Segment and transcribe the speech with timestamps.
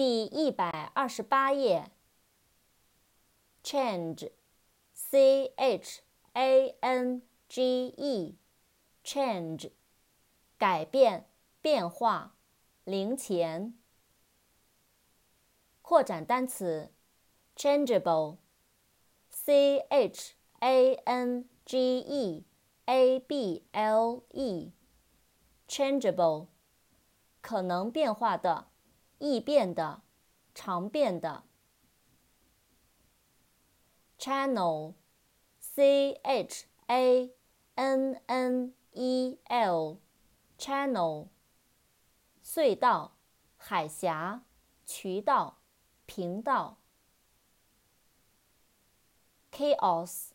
[0.00, 1.90] 第一百二十八页。
[3.62, 6.00] change，c h
[6.32, 7.92] a n g
[9.04, 9.72] e，change，
[10.56, 11.28] 改变、
[11.60, 12.34] 变化、
[12.84, 13.78] 零钱。
[15.82, 16.90] 扩展单词
[17.54, 22.46] ，changeable，c h a n g e
[22.86, 26.46] a b l e，changeable，
[27.42, 28.70] 可能变化的。
[29.20, 30.02] 易变的，
[30.54, 31.44] 常变的。
[34.18, 34.94] channel，c
[36.22, 37.30] h a
[37.74, 41.28] n n e l，channel，
[42.42, 43.12] 隧道、
[43.58, 44.42] 海峡、
[44.86, 45.58] 渠道、
[46.06, 46.78] 频道。
[49.52, 50.32] chaos，c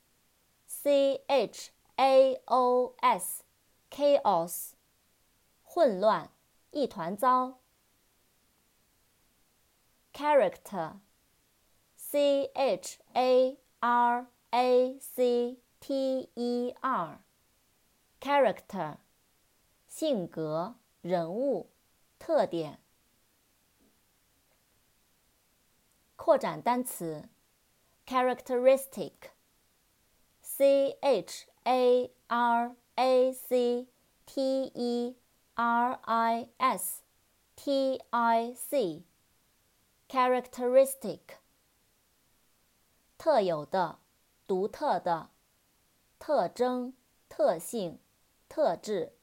[1.27, 4.73] h a o s，chaos，
[5.63, 6.29] 混乱，
[6.69, 7.59] 一团糟。
[10.15, 10.93] Character,
[11.97, 17.19] c h a r a c t e r,
[18.21, 18.95] character,
[19.89, 21.69] 性格、人物、
[22.17, 22.79] 特点。
[26.15, 27.27] 扩展单词
[28.07, 29.11] ，characteristic,
[30.41, 33.89] c h a r a c
[34.25, 35.17] t e
[35.55, 37.03] r i s
[37.57, 39.03] t i c
[40.14, 41.20] Characteristic，
[43.16, 44.00] 特有的、
[44.46, 45.30] 独特的、
[46.18, 46.94] 特征、
[47.28, 48.00] 特性、
[48.48, 49.16] 特质。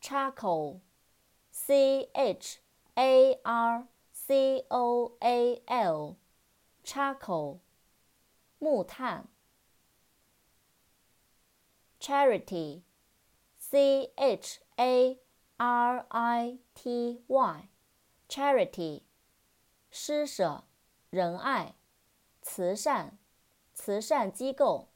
[0.00, 2.58] Charcoal，C H
[2.94, 7.60] A R C O A L，Charcoal，
[8.58, 9.28] 木炭。
[12.00, 12.82] Charity，C
[14.16, 15.20] H A
[15.56, 17.68] R I T Y。
[18.31, 19.03] Charity，
[19.89, 20.63] 施舍、
[21.09, 21.75] 仁爱、
[22.41, 23.19] 慈善、
[23.73, 24.87] 慈善机构。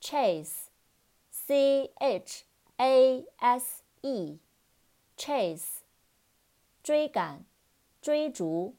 [0.00, 2.44] Chase，C H
[2.76, 5.80] A S E，Chase，
[6.80, 7.44] 追赶、
[8.00, 8.76] 追逐、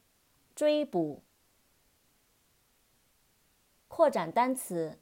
[0.56, 1.22] 追捕。
[3.90, 4.98] 扩展单词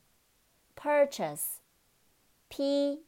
[0.75, 1.53] ，Purchase，P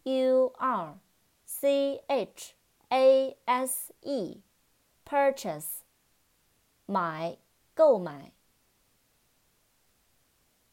[0.03, 1.00] U R
[1.44, 2.53] C H。
[2.91, 5.82] a s e，purchase，
[6.87, 7.38] 买，
[7.75, 8.32] 购买。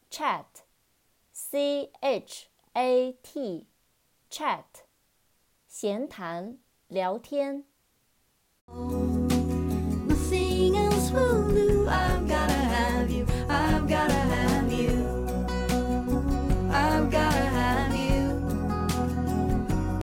[0.09, 4.64] chat，c h a t，chat，
[5.68, 7.66] 闲谈，聊天。